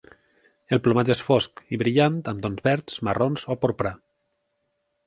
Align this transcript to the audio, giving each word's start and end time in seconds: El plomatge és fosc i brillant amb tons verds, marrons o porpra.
El 0.77 0.79
plomatge 0.87 1.13
és 1.15 1.21
fosc 1.27 1.61
i 1.77 1.79
brillant 1.83 2.17
amb 2.33 2.43
tons 2.47 2.65
verds, 2.71 2.99
marrons 3.11 3.47
o 3.57 3.61
porpra. 3.67 3.95